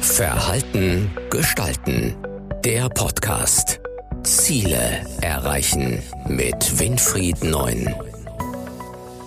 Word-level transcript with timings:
Verhalten 0.00 1.10
gestalten. 1.30 2.16
Der 2.64 2.88
Podcast. 2.88 3.80
Ziele 4.22 5.04
erreichen 5.20 6.02
mit 6.28 6.78
Winfried 6.78 7.42
Neun. 7.42 7.94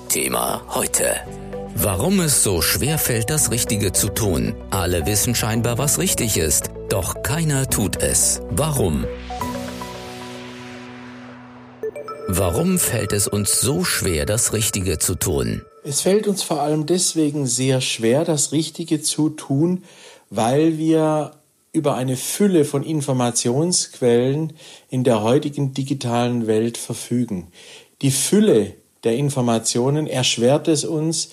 Thema 0.10 0.62
heute. 0.70 1.16
Warum 1.76 2.22
es 2.22 2.44
so 2.44 2.62
schwer 2.62 2.98
fällt, 2.98 3.30
das 3.30 3.52
Richtige 3.52 3.92
zu 3.92 4.10
tun. 4.10 4.56
Alle 4.70 5.06
wissen 5.06 5.36
scheinbar, 5.36 5.78
was 5.78 6.00
richtig 6.00 6.38
ist, 6.38 6.70
doch 6.90 7.22
keiner 7.24 7.70
tut 7.70 8.02
es. 8.02 8.42
Warum? 8.50 9.06
Warum 12.28 12.80
fällt 12.80 13.14
es 13.14 13.28
uns 13.28 13.60
so 13.60 13.84
schwer, 13.84 14.26
das 14.26 14.54
Richtige 14.54 15.00
zu 15.00 15.16
tun? 15.16 15.62
Es 15.84 16.02
fällt 16.02 16.28
uns 16.28 16.42
vor 16.42 16.62
allem 16.62 16.88
deswegen 16.88 17.46
sehr 17.46 17.80
schwer, 17.80 18.26
das 18.26 18.52
Richtige 18.52 19.04
zu 19.04 19.30
tun, 19.30 19.84
weil 20.36 20.78
wir 20.78 21.32
über 21.72 21.96
eine 21.96 22.16
Fülle 22.16 22.66
von 22.66 22.84
Informationsquellen 22.84 24.54
in 24.90 25.04
der 25.04 25.22
heutigen 25.22 25.74
digitalen 25.74 26.48
Welt 26.48 26.78
verfügen. 26.78 27.48
Die 28.02 28.12
Fülle 28.12 28.74
der 29.04 29.18
Informationen 29.18 30.08
erschwert 30.08 30.68
es 30.68 30.86
uns 30.86 31.30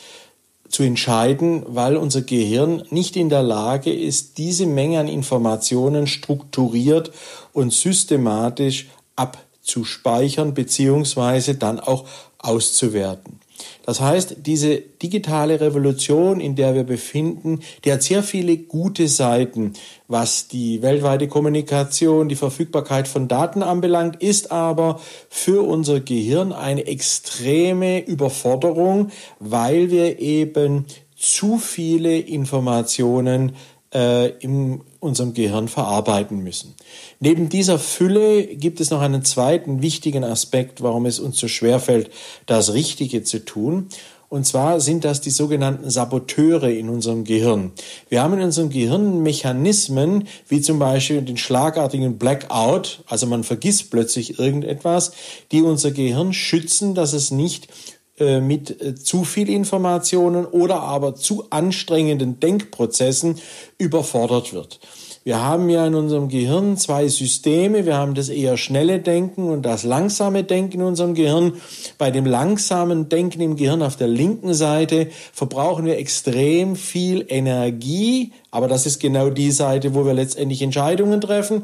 zu 0.68 0.82
entscheiden, 0.82 1.64
weil 1.66 1.96
unser 1.96 2.22
Gehirn 2.22 2.82
nicht 2.90 3.16
in 3.16 3.28
der 3.28 3.42
Lage 3.42 3.92
ist, 3.92 4.38
diese 4.38 4.66
Menge 4.66 4.98
an 4.98 5.08
Informationen 5.08 6.06
strukturiert 6.06 7.12
und 7.52 7.72
systematisch 7.72 8.88
abzuspeichern 9.14 10.54
bzw. 10.54 11.54
dann 11.54 11.78
auch 11.78 12.06
auszuwerten. 12.38 13.41
Das 13.84 14.00
heißt, 14.00 14.36
diese 14.44 14.78
digitale 14.78 15.60
Revolution, 15.60 16.40
in 16.40 16.54
der 16.54 16.74
wir 16.74 16.84
befinden, 16.84 17.60
die 17.84 17.92
hat 17.92 18.02
sehr 18.02 18.22
viele 18.22 18.56
gute 18.56 19.08
Seiten, 19.08 19.72
was 20.08 20.48
die 20.48 20.82
weltweite 20.82 21.28
Kommunikation, 21.28 22.28
die 22.28 22.36
Verfügbarkeit 22.36 23.08
von 23.08 23.28
Daten 23.28 23.62
anbelangt, 23.62 24.22
ist 24.22 24.52
aber 24.52 25.00
für 25.28 25.66
unser 25.66 26.00
Gehirn 26.00 26.52
eine 26.52 26.86
extreme 26.86 28.04
Überforderung, 28.04 29.10
weil 29.38 29.90
wir 29.90 30.18
eben 30.20 30.86
zu 31.16 31.58
viele 31.58 32.18
Informationen 32.18 33.52
äh, 33.94 34.28
in 34.38 34.82
unserem 35.02 35.34
Gehirn 35.34 35.66
verarbeiten 35.66 36.44
müssen. 36.44 36.74
Neben 37.18 37.48
dieser 37.48 37.78
Fülle 37.80 38.46
gibt 38.46 38.80
es 38.80 38.90
noch 38.90 39.00
einen 39.00 39.24
zweiten 39.24 39.82
wichtigen 39.82 40.22
Aspekt, 40.22 40.80
warum 40.80 41.06
es 41.06 41.18
uns 41.18 41.38
so 41.38 41.48
schwer 41.48 41.80
fällt, 41.80 42.10
das 42.46 42.72
Richtige 42.72 43.24
zu 43.24 43.44
tun. 43.44 43.88
Und 44.28 44.46
zwar 44.46 44.80
sind 44.80 45.04
das 45.04 45.20
die 45.20 45.30
sogenannten 45.30 45.90
Saboteure 45.90 46.70
in 46.70 46.88
unserem 46.88 47.24
Gehirn. 47.24 47.72
Wir 48.08 48.22
haben 48.22 48.34
in 48.34 48.42
unserem 48.42 48.70
Gehirn 48.70 49.22
Mechanismen, 49.22 50.28
wie 50.48 50.60
zum 50.60 50.78
Beispiel 50.78 51.20
den 51.20 51.36
schlagartigen 51.36 52.16
Blackout, 52.16 53.02
also 53.06 53.26
man 53.26 53.44
vergisst 53.44 53.90
plötzlich 53.90 54.38
irgendetwas, 54.38 55.12
die 55.50 55.62
unser 55.62 55.90
Gehirn 55.90 56.32
schützen, 56.32 56.94
dass 56.94 57.12
es 57.12 57.30
nicht 57.30 57.68
mit 58.18 58.80
äh, 58.80 58.94
zu 58.94 59.24
viel 59.24 59.48
Informationen 59.48 60.44
oder 60.44 60.80
aber 60.80 61.14
zu 61.14 61.46
anstrengenden 61.50 62.40
Denkprozessen 62.40 63.38
überfordert 63.78 64.52
wird. 64.52 64.80
Wir 65.24 65.40
haben 65.40 65.70
ja 65.70 65.86
in 65.86 65.94
unserem 65.94 66.28
Gehirn 66.28 66.76
zwei 66.76 67.06
Systeme. 67.06 67.86
Wir 67.86 67.96
haben 67.96 68.14
das 68.14 68.28
eher 68.28 68.56
schnelle 68.56 68.98
Denken 68.98 69.50
und 69.50 69.62
das 69.62 69.84
langsame 69.84 70.42
Denken 70.42 70.80
in 70.80 70.86
unserem 70.86 71.14
Gehirn. 71.14 71.52
Bei 71.96 72.10
dem 72.10 72.26
langsamen 72.26 73.08
Denken 73.08 73.40
im 73.40 73.54
Gehirn 73.54 73.82
auf 73.82 73.94
der 73.94 74.08
linken 74.08 74.52
Seite 74.52 75.08
verbrauchen 75.32 75.84
wir 75.84 75.96
extrem 75.96 76.74
viel 76.74 77.24
Energie. 77.28 78.32
Aber 78.50 78.66
das 78.66 78.84
ist 78.84 78.98
genau 78.98 79.30
die 79.30 79.52
Seite, 79.52 79.94
wo 79.94 80.04
wir 80.04 80.12
letztendlich 80.12 80.60
Entscheidungen 80.60 81.20
treffen. 81.20 81.62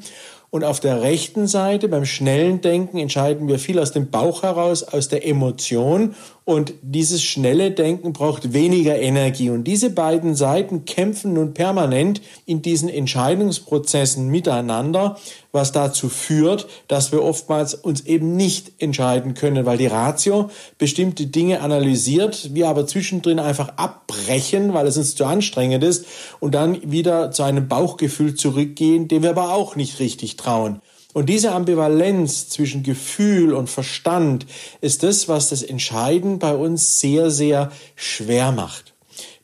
Und 0.50 0.64
auf 0.64 0.80
der 0.80 1.02
rechten 1.02 1.46
Seite, 1.46 1.88
beim 1.88 2.06
schnellen 2.06 2.62
Denken, 2.62 2.96
entscheiden 2.96 3.48
wir 3.48 3.58
viel 3.58 3.78
aus 3.78 3.92
dem 3.92 4.10
Bauch 4.10 4.44
heraus, 4.44 4.82
aus 4.82 5.08
der 5.08 5.26
Emotion. 5.26 6.14
Und 6.48 6.72
dieses 6.80 7.22
schnelle 7.22 7.72
Denken 7.72 8.14
braucht 8.14 8.54
weniger 8.54 8.98
Energie. 8.98 9.50
Und 9.50 9.64
diese 9.64 9.90
beiden 9.90 10.34
Seiten 10.34 10.86
kämpfen 10.86 11.34
nun 11.34 11.52
permanent 11.52 12.22
in 12.46 12.62
diesen 12.62 12.88
Entscheidungsprozessen 12.88 14.30
miteinander, 14.30 15.18
was 15.52 15.72
dazu 15.72 16.08
führt, 16.08 16.66
dass 16.88 17.12
wir 17.12 17.22
oftmals 17.22 17.74
uns 17.74 18.06
eben 18.06 18.34
nicht 18.34 18.72
entscheiden 18.78 19.34
können, 19.34 19.66
weil 19.66 19.76
die 19.76 19.88
Ratio 19.88 20.48
bestimmte 20.78 21.26
Dinge 21.26 21.60
analysiert, 21.60 22.54
wir 22.54 22.70
aber 22.70 22.86
zwischendrin 22.86 23.40
einfach 23.40 23.76
abbrechen, 23.76 24.72
weil 24.72 24.86
es 24.86 24.96
uns 24.96 25.16
zu 25.16 25.26
anstrengend 25.26 25.84
ist 25.84 26.06
und 26.40 26.54
dann 26.54 26.78
wieder 26.90 27.30
zu 27.30 27.42
einem 27.42 27.68
Bauchgefühl 27.68 28.36
zurückgehen, 28.36 29.06
dem 29.06 29.22
wir 29.22 29.30
aber 29.30 29.52
auch 29.52 29.76
nicht 29.76 30.00
richtig 30.00 30.36
trauen. 30.36 30.80
Und 31.18 31.28
diese 31.28 31.50
Ambivalenz 31.50 32.48
zwischen 32.48 32.84
Gefühl 32.84 33.52
und 33.52 33.68
Verstand 33.68 34.46
ist 34.80 35.02
das, 35.02 35.26
was 35.26 35.48
das 35.48 35.64
Entscheiden 35.64 36.38
bei 36.38 36.54
uns 36.54 37.00
sehr, 37.00 37.32
sehr 37.32 37.72
schwer 37.96 38.52
macht. 38.52 38.94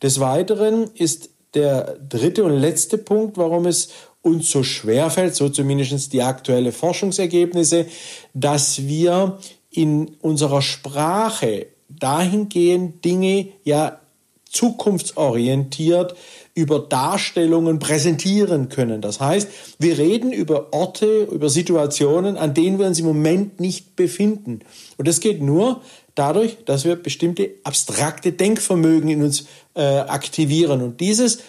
Des 0.00 0.20
Weiteren 0.20 0.88
ist 0.94 1.30
der 1.54 1.98
dritte 1.98 2.44
und 2.44 2.52
letzte 2.52 2.96
Punkt, 2.96 3.38
warum 3.38 3.66
es 3.66 3.88
uns 4.22 4.52
so 4.52 4.62
schwer 4.62 5.10
fällt, 5.10 5.34
so 5.34 5.48
zumindest 5.48 6.12
die 6.12 6.22
aktuelle 6.22 6.70
Forschungsergebnisse, 6.70 7.86
dass 8.34 8.86
wir 8.86 9.40
in 9.68 10.14
unserer 10.20 10.62
Sprache 10.62 11.66
dahingehend 11.88 13.04
Dinge 13.04 13.48
ja 13.64 13.98
zukunftsorientiert 14.54 16.14
über 16.54 16.78
Darstellungen 16.78 17.80
präsentieren 17.80 18.68
können. 18.68 19.00
Das 19.00 19.20
heißt, 19.20 19.48
wir 19.78 19.98
reden 19.98 20.32
über 20.32 20.72
Orte, 20.72 21.24
über 21.24 21.50
Situationen, 21.50 22.36
an 22.36 22.54
denen 22.54 22.78
wir 22.78 22.86
uns 22.86 23.00
im 23.00 23.06
Moment 23.06 23.58
nicht 23.58 23.96
befinden. 23.96 24.60
Und 24.96 25.08
das 25.08 25.20
geht 25.20 25.42
nur 25.42 25.80
dadurch, 26.14 26.58
dass 26.64 26.84
wir 26.84 26.94
bestimmte 26.94 27.50
abstrakte 27.64 28.32
Denkvermögen 28.32 29.10
in 29.10 29.22
uns 29.24 29.46
äh, 29.74 29.82
aktivieren. 29.82 30.80
Und 30.80 31.00
dieses 31.00 31.40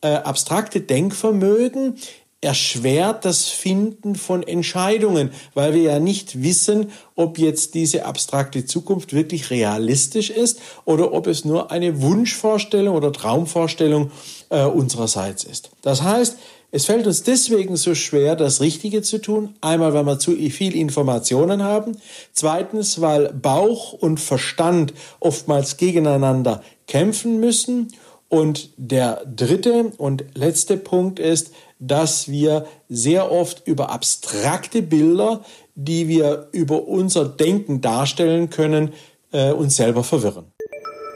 äh, 0.00 0.08
abstrakte 0.08 0.80
Denkvermögen 0.80 1.96
erschwert 2.44 3.24
das 3.24 3.48
Finden 3.48 4.14
von 4.14 4.42
Entscheidungen, 4.42 5.30
weil 5.54 5.74
wir 5.74 5.82
ja 5.82 5.98
nicht 5.98 6.42
wissen, 6.42 6.92
ob 7.16 7.38
jetzt 7.38 7.74
diese 7.74 8.04
abstrakte 8.04 8.66
Zukunft 8.66 9.12
wirklich 9.12 9.50
realistisch 9.50 10.30
ist 10.30 10.60
oder 10.84 11.12
ob 11.12 11.26
es 11.26 11.44
nur 11.44 11.70
eine 11.70 12.02
Wunschvorstellung 12.02 12.94
oder 12.94 13.12
Traumvorstellung 13.12 14.10
äh, 14.50 14.62
unsererseits 14.62 15.44
ist. 15.44 15.70
Das 15.82 16.02
heißt, 16.02 16.36
es 16.70 16.86
fällt 16.86 17.06
uns 17.06 17.22
deswegen 17.22 17.76
so 17.76 17.94
schwer, 17.94 18.34
das 18.34 18.60
Richtige 18.60 19.00
zu 19.02 19.18
tun. 19.18 19.54
Einmal, 19.60 19.94
weil 19.94 20.04
wir 20.04 20.18
zu 20.18 20.32
viel 20.32 20.74
Informationen 20.74 21.62
haben. 21.62 21.96
Zweitens, 22.32 23.00
weil 23.00 23.32
Bauch 23.32 23.92
und 23.92 24.18
Verstand 24.18 24.92
oftmals 25.20 25.76
gegeneinander 25.76 26.64
kämpfen 26.88 27.38
müssen. 27.38 27.92
Und 28.28 28.70
der 28.76 29.24
dritte 29.24 29.92
und 29.98 30.24
letzte 30.34 30.76
Punkt 30.76 31.20
ist, 31.20 31.52
dass 31.86 32.28
wir 32.28 32.66
sehr 32.88 33.30
oft 33.30 33.66
über 33.66 33.90
abstrakte 33.90 34.82
Bilder, 34.82 35.44
die 35.74 36.08
wir 36.08 36.48
über 36.52 36.86
unser 36.86 37.26
Denken 37.26 37.80
darstellen 37.80 38.50
können, 38.50 38.92
äh, 39.32 39.52
uns 39.52 39.76
selber 39.76 40.04
verwirren. 40.04 40.46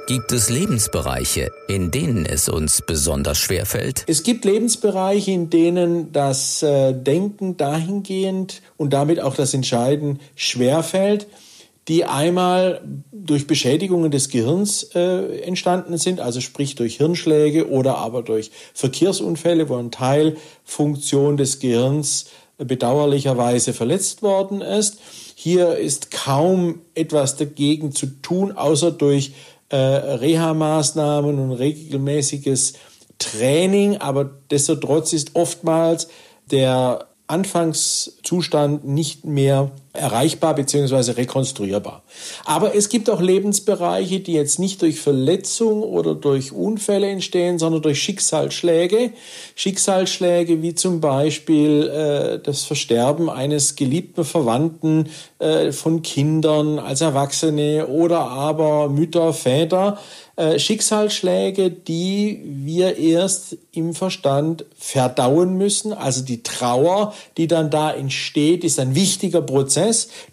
Gibt 0.08 0.32
es 0.32 0.48
Lebensbereiche, 0.48 1.50
in 1.68 1.90
denen 1.90 2.24
es 2.24 2.48
uns 2.48 2.80
besonders 2.86 3.36
schwer 3.36 3.66
fällt? 3.66 4.04
Es 4.06 4.22
gibt 4.22 4.46
Lebensbereiche, 4.46 5.32
in 5.32 5.50
denen 5.50 6.12
das 6.12 6.62
äh, 6.62 6.94
Denken 6.94 7.58
dahingehend 7.58 8.62
und 8.78 8.94
damit 8.94 9.20
auch 9.20 9.34
das 9.34 9.52
Entscheiden 9.52 10.20
schwer 10.34 10.82
fällt 10.82 11.26
die 11.88 12.04
einmal 12.04 12.82
durch 13.10 13.46
Beschädigungen 13.46 14.10
des 14.10 14.28
Gehirns 14.28 14.82
äh, 14.94 15.40
entstanden 15.40 15.96
sind, 15.96 16.20
also 16.20 16.40
sprich 16.40 16.74
durch 16.74 16.96
Hirnschläge 16.98 17.70
oder 17.70 17.96
aber 17.96 18.22
durch 18.22 18.50
Verkehrsunfälle, 18.74 19.68
wo 19.68 19.76
eine 19.76 19.90
Teilfunktion 19.90 21.38
des 21.38 21.60
Gehirns 21.60 22.26
bedauerlicherweise 22.58 23.72
verletzt 23.72 24.22
worden 24.22 24.60
ist. 24.60 24.98
Hier 25.34 25.76
ist 25.76 26.10
kaum 26.10 26.80
etwas 26.94 27.36
dagegen 27.36 27.92
zu 27.92 28.06
tun, 28.06 28.52
außer 28.52 28.90
durch 28.90 29.32
äh, 29.70 29.76
Reha-Maßnahmen 29.76 31.38
und 31.38 31.52
regelmäßiges 31.52 32.74
Training, 33.18 33.96
aber 33.96 34.24
destotrotz 34.50 35.12
ist 35.12 35.34
oftmals 35.34 36.08
der 36.50 37.08
Anfangszustand 37.26 38.86
nicht 38.86 39.24
mehr 39.24 39.70
erreichbar 39.92 40.54
bzw. 40.54 41.12
rekonstruierbar. 41.12 42.02
Aber 42.44 42.74
es 42.74 42.88
gibt 42.88 43.10
auch 43.10 43.20
Lebensbereiche, 43.20 44.20
die 44.20 44.32
jetzt 44.32 44.58
nicht 44.58 44.82
durch 44.82 45.00
Verletzung 45.00 45.82
oder 45.82 46.14
durch 46.14 46.52
Unfälle 46.52 47.08
entstehen, 47.08 47.58
sondern 47.58 47.82
durch 47.82 48.00
Schicksalsschläge. 48.02 49.12
Schicksalsschläge 49.54 50.62
wie 50.62 50.74
zum 50.74 51.00
Beispiel 51.00 51.88
äh, 51.88 52.38
das 52.38 52.64
Versterben 52.64 53.30
eines 53.30 53.76
geliebten 53.76 54.24
Verwandten 54.24 55.08
äh, 55.38 55.72
von 55.72 56.02
Kindern 56.02 56.78
als 56.78 57.00
Erwachsene 57.00 57.86
oder 57.86 58.20
aber 58.20 58.88
Mütter, 58.88 59.32
Väter. 59.32 59.98
Äh, 60.38 60.60
Schicksalsschläge, 60.60 61.68
die 61.68 62.40
wir 62.44 62.96
erst 62.96 63.56
im 63.72 63.92
Verstand 63.92 64.64
verdauen 64.76 65.58
müssen. 65.58 65.92
Also 65.92 66.22
die 66.22 66.44
Trauer, 66.44 67.12
die 67.36 67.48
dann 67.48 67.70
da 67.70 67.90
entsteht, 67.90 68.62
ist 68.62 68.78
ein 68.78 68.94
wichtiger 68.94 69.42
Prozess, 69.42 69.77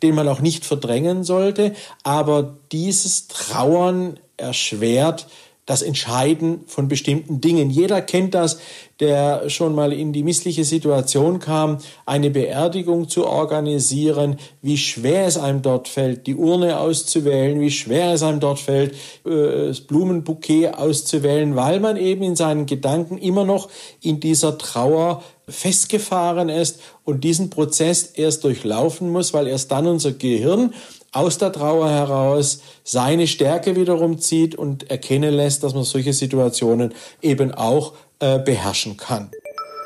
den 0.01 0.15
man 0.15 0.27
auch 0.27 0.41
nicht 0.41 0.65
verdrängen 0.65 1.23
sollte. 1.23 1.73
Aber 2.03 2.57
dieses 2.71 3.27
Trauern 3.27 4.19
erschwert 4.37 5.27
das 5.65 5.81
Entscheiden 5.81 6.61
von 6.67 6.87
bestimmten 6.87 7.41
Dingen. 7.41 7.71
Jeder 7.71 8.01
kennt 8.01 8.35
das, 8.35 8.59
der 8.99 9.49
schon 9.49 9.73
mal 9.73 9.91
in 9.91 10.13
die 10.13 10.23
missliche 10.23 10.63
Situation 10.63 11.39
kam, 11.39 11.79
eine 12.05 12.29
Beerdigung 12.29 13.09
zu 13.09 13.25
organisieren, 13.25 14.37
wie 14.61 14.77
schwer 14.77 15.25
es 15.25 15.37
einem 15.37 15.63
dort 15.63 15.87
fällt, 15.87 16.27
die 16.27 16.35
Urne 16.35 16.79
auszuwählen, 16.79 17.59
wie 17.59 17.71
schwer 17.71 18.13
es 18.13 18.21
einem 18.21 18.39
dort 18.39 18.59
fällt, 18.59 18.93
äh, 19.25 19.67
das 19.67 19.81
Blumenbouquet 19.81 20.75
auszuwählen, 20.75 21.55
weil 21.55 21.79
man 21.79 21.97
eben 21.97 22.21
in 22.21 22.35
seinen 22.35 22.67
Gedanken 22.67 23.17
immer 23.17 23.43
noch 23.43 23.69
in 24.01 24.19
dieser 24.19 24.57
Trauer 24.57 25.23
festgefahren 25.47 26.49
ist 26.49 26.79
und 27.03 27.23
diesen 27.23 27.49
Prozess 27.49 28.03
erst 28.03 28.43
durchlaufen 28.43 29.11
muss, 29.11 29.33
weil 29.33 29.47
erst 29.47 29.71
dann 29.71 29.87
unser 29.87 30.11
Gehirn 30.11 30.73
aus 31.15 31.37
der 31.37 31.51
Trauer 31.51 31.89
heraus 31.89 32.59
seine 32.83 33.27
Stärke 33.27 33.75
wiederum 33.75 34.19
zieht 34.19 34.55
und 34.55 34.89
erkennen 34.89 35.33
lässt, 35.33 35.63
dass 35.63 35.73
man 35.73 35.83
solche 35.83 36.13
Situationen 36.13 36.93
eben 37.21 37.53
auch 37.53 37.93
äh, 38.19 38.39
beherrschen 38.39 38.97
kann. 38.97 39.29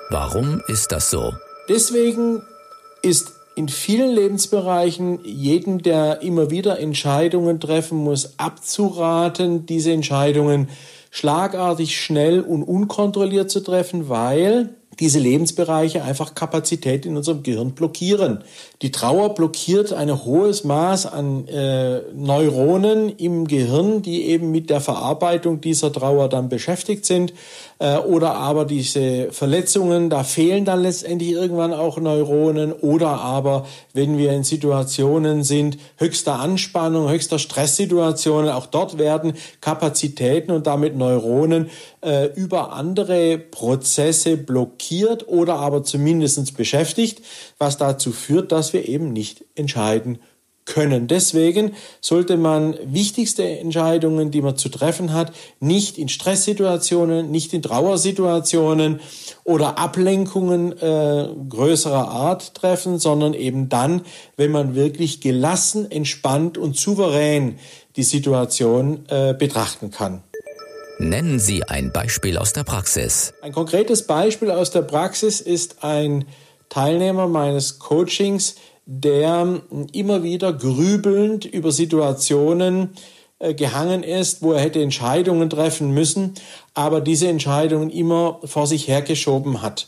Warum 0.10 0.62
ist 0.68 0.92
das 0.92 1.12
so? 1.12 1.34
Deswegen 1.70 2.42
ist 3.04 3.32
in 3.56 3.70
vielen 3.70 4.10
Lebensbereichen 4.10 5.20
jedem, 5.24 5.84
der 5.84 6.22
immer 6.22 6.50
wieder 6.50 6.80
Entscheidungen 6.80 7.60
treffen 7.60 7.98
muss, 7.98 8.40
abzuraten, 8.40 9.66
diese 9.66 9.92
Entscheidungen 9.92 10.70
schlagartig, 11.12 12.00
schnell 12.00 12.42
und 12.42 12.64
unkontrolliert 12.64 13.52
zu 13.52 13.60
treffen, 13.60 14.10
weil 14.10 14.76
diese 15.00 15.20
Lebensbereiche 15.20 16.04
einfach 16.04 16.36
Kapazität 16.36 17.06
in 17.06 17.16
unserem 17.16 17.42
Gehirn 17.42 17.72
blockieren. 17.72 18.44
Die 18.82 18.92
Trauer 18.92 19.34
blockiert 19.34 19.94
ein 19.94 20.26
hohes 20.26 20.66
Maß 20.66 21.06
an 21.06 21.48
äh, 21.48 22.02
Neuronen 22.14 23.10
im 23.18 23.48
Gehirn, 23.48 24.02
die 24.02 24.26
eben 24.26 24.52
mit 24.52 24.70
der 24.70 24.82
Verarbeitung 24.82 25.62
dieser 25.62 25.94
Trauer 25.94 26.28
dann 26.28 26.50
beschäftigt 26.50 27.06
sind. 27.06 27.34
Äh, 27.80 27.98
oder 27.98 28.36
aber 28.36 28.66
diese 28.66 29.32
Verletzungen, 29.32 30.10
da 30.10 30.24
fehlen 30.24 30.66
dann 30.66 30.82
letztendlich 30.82 31.32
irgendwann 31.32 31.74
auch 31.74 31.98
Neuronen. 31.98 32.74
Oder 32.74 33.22
aber, 33.22 33.66
wenn 33.94 34.18
wir 34.18 34.34
in 34.34 34.44
Situationen 34.44 35.44
sind, 35.44 35.78
höchster 35.98 36.40
Anspannung, 36.40 37.10
höchster 37.10 37.40
Stresssituationen, 37.40 38.50
auch 38.50 38.66
dort 38.66 38.98
werden 38.98 39.34
Kapazitäten 39.62 40.52
und 40.52 40.68
damit 40.68 40.98
Neuronen 40.98 41.70
äh, 42.02 42.26
über 42.34 42.74
andere 42.74 43.38
Prozesse 43.38 44.36
blockiert 44.36 44.89
oder 45.28 45.56
aber 45.56 45.84
zumindest 45.84 46.56
beschäftigt, 46.56 47.22
was 47.58 47.78
dazu 47.78 48.12
führt, 48.12 48.52
dass 48.52 48.74
wir 48.74 48.88
eben 48.88 49.14
nicht 49.14 49.46
entscheiden 49.56 50.20
können. 50.70 51.08
Deswegen 51.08 51.74
sollte 52.00 52.38
man 52.38 52.76
wichtigste 52.84 53.44
Entscheidungen, 53.60 54.32
die 54.32 54.42
man 54.42 54.56
zu 54.56 54.70
treffen 54.70 55.14
hat, 55.14 55.34
nicht 55.60 55.98
in 55.98 56.10
Stresssituationen, 56.10 57.32
nicht 57.32 57.54
in 57.54 57.62
Trauersituationen 57.62 59.02
oder 59.44 59.78
Ablenkungen 59.80 60.72
äh, 60.78 61.28
größerer 61.50 62.10
Art 62.10 62.54
treffen, 62.54 63.00
sondern 63.00 63.34
eben 63.34 63.68
dann, 63.68 64.04
wenn 64.38 64.52
man 64.52 64.76
wirklich 64.76 65.22
gelassen, 65.22 65.90
entspannt 65.90 66.58
und 66.58 66.78
souverän 66.78 67.58
die 67.96 68.04
Situation 68.04 69.06
äh, 69.10 69.34
betrachten 69.34 69.92
kann. 69.92 70.24
Nennen 71.02 71.40
Sie 71.40 71.64
ein 71.64 71.94
Beispiel 71.94 72.38
aus 72.38 72.52
der 72.52 72.66
Praxis. 72.66 73.34
Ein 73.42 73.54
konkretes 73.54 74.06
Beispiel 74.06 74.52
aus 74.52 74.70
der 74.70 74.82
Praxis 74.82 75.40
ist 75.40 75.82
ein 75.82 76.26
Teilnehmer 76.68 77.26
meines 77.26 77.80
Coachings, 77.80 78.56
der 78.86 79.62
immer 79.94 80.24
wieder 80.24 80.52
grübelnd 80.52 81.46
über 81.46 81.72
Situationen 81.72 82.90
äh, 83.40 83.54
gehangen 83.54 84.04
ist, 84.04 84.42
wo 84.42 84.52
er 84.52 84.60
hätte 84.60 84.82
Entscheidungen 84.82 85.50
treffen 85.50 85.94
müssen, 85.94 86.34
aber 86.74 87.00
diese 87.00 87.30
Entscheidungen 87.30 87.90
immer 87.90 88.42
vor 88.44 88.68
sich 88.68 88.90
hergeschoben 88.90 89.62
hat. 89.62 89.88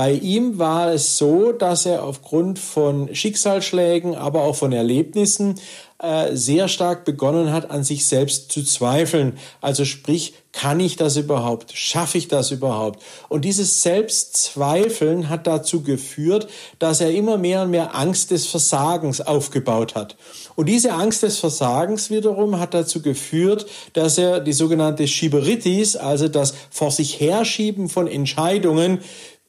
Bei 0.00 0.12
ihm 0.12 0.58
war 0.58 0.94
es 0.94 1.18
so, 1.18 1.52
dass 1.52 1.84
er 1.84 2.04
aufgrund 2.04 2.58
von 2.58 3.14
Schicksalsschlägen, 3.14 4.14
aber 4.14 4.44
auch 4.44 4.56
von 4.56 4.72
Erlebnissen 4.72 5.60
äh, 6.02 6.34
sehr 6.34 6.68
stark 6.68 7.04
begonnen 7.04 7.52
hat, 7.52 7.70
an 7.70 7.84
sich 7.84 8.06
selbst 8.06 8.50
zu 8.50 8.64
zweifeln. 8.64 9.36
Also 9.60 9.84
sprich, 9.84 10.32
kann 10.52 10.80
ich 10.80 10.96
das 10.96 11.16
überhaupt? 11.16 11.72
Schaffe 11.76 12.16
ich 12.16 12.26
das 12.26 12.50
überhaupt? 12.50 13.02
Und 13.28 13.44
dieses 13.44 13.82
Selbstzweifeln 13.82 15.28
hat 15.28 15.46
dazu 15.46 15.82
geführt, 15.82 16.48
dass 16.78 17.02
er 17.02 17.12
immer 17.12 17.36
mehr 17.36 17.62
und 17.62 17.70
mehr 17.70 17.94
Angst 17.94 18.30
des 18.30 18.46
Versagens 18.46 19.20
aufgebaut 19.20 19.94
hat. 19.94 20.16
Und 20.56 20.70
diese 20.70 20.92
Angst 20.92 21.22
des 21.22 21.38
Versagens 21.38 22.10
wiederum 22.10 22.58
hat 22.58 22.74
dazu 22.74 23.02
geführt, 23.02 23.66
dass 23.92 24.18
er 24.18 24.40
die 24.40 24.54
sogenannte 24.54 25.06
Schieberitis, 25.06 25.96
also 25.96 26.28
das 26.28 26.54
vor 26.70 26.90
sich 26.90 27.20
herschieben 27.20 27.88
von 27.88 28.08
Entscheidungen, 28.08 29.00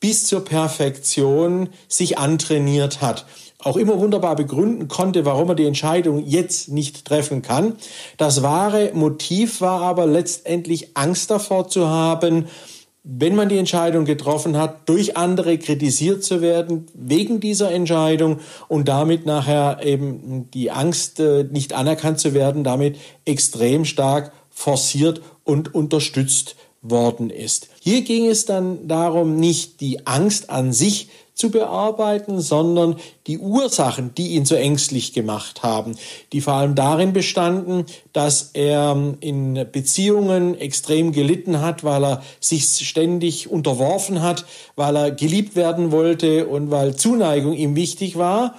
bis 0.01 0.25
zur 0.25 0.43
Perfektion 0.43 1.69
sich 1.87 2.17
antrainiert 2.17 3.01
hat 3.01 3.25
auch 3.63 3.77
immer 3.77 3.99
wunderbar 3.99 4.35
begründen 4.35 4.87
konnte, 4.87 5.25
warum 5.25 5.49
er 5.49 5.55
die 5.55 5.65
Entscheidung 5.65 6.25
jetzt 6.25 6.69
nicht 6.69 7.05
treffen 7.05 7.41
kann. 7.41 7.75
Das 8.17 8.43
wahre 8.43 8.91
Motiv 8.93 9.61
war 9.61 9.81
aber 9.81 10.05
letztendlich 10.07 10.97
Angst 10.97 11.31
davor 11.31 11.67
zu 11.67 11.87
haben, 11.87 12.47
wenn 13.03 13.35
man 13.35 13.49
die 13.49 13.57
Entscheidung 13.57 14.05
getroffen 14.05 14.57
hat, 14.57 14.87
durch 14.87 15.17
andere 15.17 15.57
kritisiert 15.57 16.23
zu 16.23 16.41
werden 16.41 16.85
wegen 16.93 17.39
dieser 17.39 17.71
Entscheidung 17.71 18.39
und 18.67 18.87
damit 18.87 19.25
nachher 19.25 19.79
eben 19.83 20.49
die 20.51 20.69
Angst, 20.69 21.19
äh, 21.19 21.43
nicht 21.43 21.73
anerkannt 21.73 22.19
zu 22.19 22.35
werden, 22.35 22.63
damit 22.63 22.97
extrem 23.25 23.85
stark 23.85 24.31
forciert 24.51 25.21
und 25.43 25.73
unterstützt 25.73 26.55
worden 26.81 27.29
ist. 27.29 27.69
Hier 27.79 28.01
ging 28.01 28.27
es 28.27 28.45
dann 28.45 28.87
darum, 28.87 29.35
nicht 29.37 29.81
die 29.81 30.07
Angst 30.07 30.49
an 30.49 30.73
sich 30.73 31.09
zu 31.33 31.49
bearbeiten, 31.49 32.39
sondern 32.39 32.97
die 33.25 33.39
Ursachen, 33.39 34.13
die 34.15 34.29
ihn 34.35 34.45
so 34.45 34.55
ängstlich 34.55 35.13
gemacht 35.13 35.63
haben, 35.63 35.95
die 36.33 36.41
vor 36.41 36.53
allem 36.53 36.75
darin 36.75 37.13
bestanden, 37.13 37.85
dass 38.13 38.51
er 38.53 39.15
in 39.21 39.65
Beziehungen 39.71 40.59
extrem 40.59 41.11
gelitten 41.11 41.61
hat, 41.61 41.83
weil 41.83 42.03
er 42.03 42.23
sich 42.39 42.65
ständig 42.65 43.49
unterworfen 43.49 44.21
hat, 44.21 44.45
weil 44.75 44.95
er 44.95 45.11
geliebt 45.11 45.55
werden 45.55 45.91
wollte 45.91 46.47
und 46.47 46.69
weil 46.69 46.95
Zuneigung 46.95 47.53
ihm 47.53 47.75
wichtig 47.75 48.17
war 48.17 48.55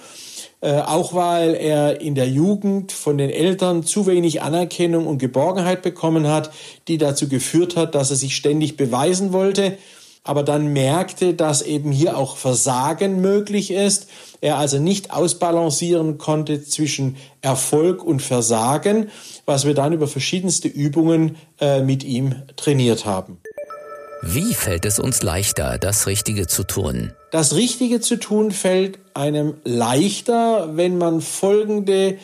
äh, 0.63 0.79
auch 0.79 1.13
weil 1.13 1.53
er 1.53 2.01
in 2.01 2.15
der 2.15 2.27
Jugend 2.27 2.91
von 2.91 3.17
den 3.17 3.29
Eltern 3.29 3.83
zu 3.83 4.07
wenig 4.07 4.41
Anerkennung 4.41 5.05
und 5.05 5.17
Geborgenheit 5.17 5.81
bekommen 5.81 6.27
hat, 6.27 6.51
die 6.87 6.97
dazu 6.97 7.27
geführt 7.27 7.75
hat, 7.75 7.93
dass 7.93 8.09
er 8.09 8.15
sich 8.15 8.35
ständig 8.35 8.77
beweisen 8.77 9.33
wollte 9.33 9.77
aber 10.23 10.43
dann 10.43 10.71
merkte, 10.71 11.33
dass 11.33 11.61
eben 11.61 11.91
hier 11.91 12.17
auch 12.17 12.37
Versagen 12.37 13.19
möglich 13.19 13.71
ist. 13.71 14.07
Er 14.39 14.57
also 14.57 14.79
nicht 14.79 15.11
ausbalancieren 15.11 16.17
konnte 16.17 16.63
zwischen 16.63 17.17
Erfolg 17.41 18.03
und 18.03 18.21
Versagen, 18.21 19.09
was 19.45 19.65
wir 19.65 19.73
dann 19.73 19.93
über 19.93 20.07
verschiedenste 20.07 20.69
Übungen 20.69 21.35
äh, 21.59 21.81
mit 21.81 22.03
ihm 22.03 22.35
trainiert 22.55 23.05
haben. 23.05 23.39
Wie 24.25 24.53
fällt 24.53 24.85
es 24.85 24.99
uns 24.99 25.21
leichter, 25.21 25.77
das 25.77 26.07
Richtige 26.07 26.47
zu 26.47 26.63
tun? 26.63 27.11
Das 27.31 27.55
Richtige 27.55 27.99
zu 27.99 28.17
tun 28.17 28.51
fällt 28.51 28.97
einem 29.13 29.55
leichter, 29.65 30.77
wenn 30.77 30.97
man 30.97 31.19
folgende 31.19 32.17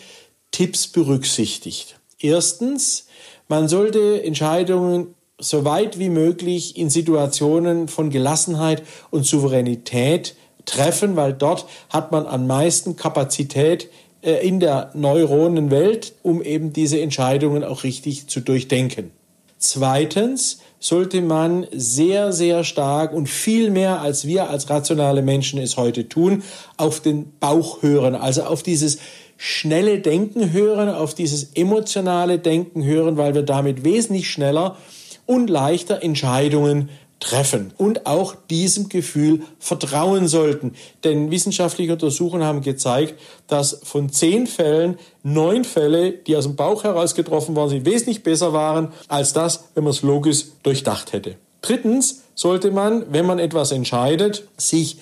Tipps 0.52 0.88
berücksichtigt. 0.88 2.00
Erstens, 2.18 3.08
man 3.50 3.68
sollte 3.68 4.24
Entscheidungen 4.24 5.14
so 5.40 5.66
weit 5.66 6.00
wie 6.00 6.08
möglich 6.08 6.78
in 6.78 6.90
Situationen 6.90 7.90
von 7.90 8.12
Gelassenheit 8.12 8.82
und 9.12 9.26
Souveränität 9.26 10.36
treffen, 10.64 11.18
weil 11.18 11.34
dort 11.34 11.66
hat 11.90 12.14
man 12.14 12.26
am 12.28 12.48
meisten 12.48 12.96
Kapazität 12.96 13.90
äh, 14.22 14.48
in 14.48 14.62
der 14.62 14.92
Neuronenwelt, 14.94 16.14
um 16.24 16.42
eben 16.42 16.72
diese 16.72 17.02
Entscheidungen 17.02 17.66
auch 17.66 17.84
richtig 17.84 18.28
zu 18.28 18.40
durchdenken. 18.40 19.12
Zweitens, 19.58 20.60
sollte 20.80 21.22
man 21.22 21.68
sehr, 21.72 22.32
sehr 22.32 22.64
stark 22.64 23.14
und 23.14 23.28
viel 23.28 23.70
mehr 23.70 24.02
als 24.02 24.26
wir 24.26 24.50
als 24.50 24.70
rationale 24.70 25.22
Menschen 25.22 25.60
es 25.60 25.78
heute 25.78 26.08
tun, 26.08 26.44
auf 26.78 27.02
den 27.02 27.34
Bauch 27.40 27.82
hören, 27.82 28.16
also 28.16 28.44
auf 28.44 28.64
dieses 28.64 29.00
schnelle 29.38 30.00
Denken 30.00 30.52
hören, 30.52 30.90
auf 30.90 31.14
dieses 31.14 31.52
emotionale 31.54 32.40
Denken 32.40 32.84
hören, 32.84 33.18
weil 33.18 33.36
wir 33.36 33.44
damit 33.44 33.84
wesentlich 33.84 34.30
schneller 34.30 34.78
und 35.26 35.50
leichter 35.50 36.02
Entscheidungen 36.02 36.90
treffen 37.20 37.74
und 37.78 38.06
auch 38.06 38.36
diesem 38.50 38.90
Gefühl 38.90 39.42
vertrauen 39.60 40.28
sollten. 40.28 40.74
Denn 41.04 41.32
wissenschaftliche 41.32 41.94
Untersuchungen 41.94 42.44
haben 42.44 42.62
gezeigt, 42.62 43.16
dass 43.48 43.82
von 43.84 44.10
zehn 44.10 44.48
Fällen 44.48 44.98
neun 45.24 45.66
Fälle, 45.66 46.12
die 46.12 46.38
aus 46.38 46.46
dem 46.46 46.56
Bauch 46.56 46.84
heraus 46.84 47.16
getroffen 47.16 47.56
worden 47.56 47.70
sind, 47.70 47.86
wesentlich 47.86 48.24
besser 48.24 48.54
waren 48.54 48.94
als 49.08 49.34
das, 49.34 49.66
wenn 49.76 49.84
man 49.84 49.92
es 49.92 50.02
logisch 50.02 50.46
durchdacht 50.64 51.14
hätte. 51.14 51.36
Drittens 51.62 52.24
sollte 52.36 52.72
man, 52.72 53.06
wenn 53.12 53.26
man 53.26 53.40
etwas 53.40 53.72
entscheidet, 53.72 54.48
sich 54.58 54.98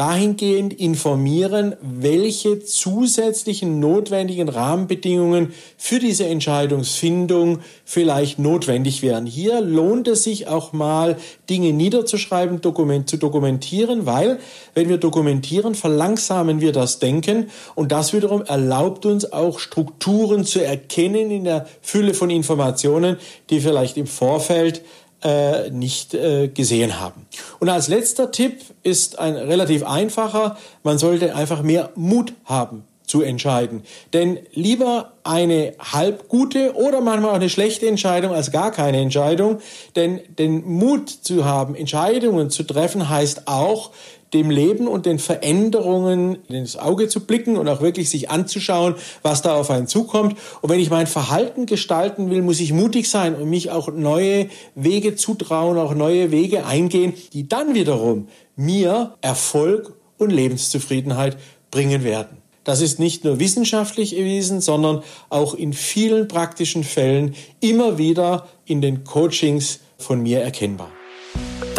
dahingehend 0.00 0.72
informieren, 0.72 1.76
welche 1.82 2.60
zusätzlichen 2.64 3.80
notwendigen 3.80 4.48
Rahmenbedingungen 4.48 5.52
für 5.76 5.98
diese 5.98 6.24
Entscheidungsfindung 6.24 7.58
vielleicht 7.84 8.38
notwendig 8.38 9.02
wären. 9.02 9.26
Hier 9.26 9.60
lohnt 9.60 10.08
es 10.08 10.24
sich 10.24 10.48
auch 10.48 10.72
mal, 10.72 11.18
Dinge 11.50 11.74
niederzuschreiben, 11.74 12.62
Dokument, 12.62 13.10
zu 13.10 13.18
dokumentieren, 13.18 14.06
weil 14.06 14.38
wenn 14.72 14.88
wir 14.88 14.96
dokumentieren, 14.96 15.74
verlangsamen 15.74 16.62
wir 16.62 16.72
das 16.72 16.98
Denken 16.98 17.50
und 17.74 17.92
das 17.92 18.14
wiederum 18.14 18.40
erlaubt 18.40 19.04
uns 19.04 19.30
auch 19.34 19.58
Strukturen 19.58 20.46
zu 20.46 20.64
erkennen 20.64 21.30
in 21.30 21.44
der 21.44 21.66
Fülle 21.82 22.14
von 22.14 22.30
Informationen, 22.30 23.18
die 23.50 23.60
vielleicht 23.60 23.98
im 23.98 24.06
Vorfeld 24.06 24.80
äh, 25.22 25.70
nicht 25.70 26.14
äh, 26.14 26.48
gesehen 26.48 27.00
haben. 27.00 27.26
Und 27.58 27.68
als 27.68 27.88
letzter 27.88 28.30
Tipp 28.30 28.60
ist 28.82 29.18
ein 29.18 29.36
relativ 29.36 29.84
einfacher, 29.84 30.56
man 30.82 30.98
sollte 30.98 31.34
einfach 31.34 31.62
mehr 31.62 31.90
Mut 31.94 32.32
haben 32.44 32.84
zu 33.10 33.22
entscheiden. 33.22 33.82
Denn 34.12 34.38
lieber 34.52 35.12
eine 35.24 35.74
halb 35.80 36.28
gute 36.28 36.74
oder 36.76 37.00
manchmal 37.00 37.32
auch 37.32 37.34
eine 37.34 37.50
schlechte 37.50 37.88
Entscheidung 37.88 38.32
als 38.32 38.52
gar 38.52 38.70
keine 38.70 39.00
Entscheidung. 39.00 39.58
Denn 39.96 40.20
den 40.38 40.64
Mut 40.64 41.10
zu 41.10 41.44
haben, 41.44 41.74
Entscheidungen 41.74 42.50
zu 42.50 42.62
treffen, 42.62 43.08
heißt 43.08 43.48
auch, 43.48 43.90
dem 44.32 44.50
Leben 44.50 44.86
und 44.86 45.06
den 45.06 45.18
Veränderungen 45.18 46.38
ins 46.48 46.76
Auge 46.76 47.08
zu 47.08 47.20
blicken 47.20 47.56
und 47.56 47.68
auch 47.68 47.80
wirklich 47.80 48.10
sich 48.10 48.30
anzuschauen, 48.30 48.94
was 49.22 49.42
da 49.42 49.54
auf 49.54 49.70
einen 49.70 49.86
zukommt. 49.86 50.36
Und 50.60 50.70
wenn 50.70 50.80
ich 50.80 50.90
mein 50.90 51.06
Verhalten 51.06 51.66
gestalten 51.66 52.30
will, 52.30 52.42
muss 52.42 52.60
ich 52.60 52.72
mutig 52.72 53.08
sein 53.08 53.34
und 53.34 53.50
mich 53.50 53.70
auch 53.70 53.92
neue 53.92 54.48
Wege 54.74 55.16
zutrauen, 55.16 55.78
auch 55.78 55.94
neue 55.94 56.30
Wege 56.30 56.64
eingehen, 56.66 57.14
die 57.32 57.48
dann 57.48 57.74
wiederum 57.74 58.28
mir 58.56 59.14
Erfolg 59.20 59.94
und 60.18 60.30
Lebenszufriedenheit 60.30 61.36
bringen 61.70 62.04
werden. 62.04 62.38
Das 62.64 62.80
ist 62.82 62.98
nicht 62.98 63.24
nur 63.24 63.40
wissenschaftlich 63.40 64.16
erwiesen, 64.16 64.60
sondern 64.60 65.02
auch 65.30 65.54
in 65.54 65.72
vielen 65.72 66.28
praktischen 66.28 66.84
Fällen 66.84 67.34
immer 67.60 67.98
wieder 67.98 68.48
in 68.66 68.80
den 68.80 69.02
Coachings 69.04 69.80
von 69.98 70.22
mir 70.22 70.40
erkennbar. 70.40 70.92